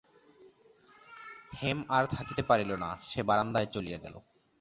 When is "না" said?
2.75-2.89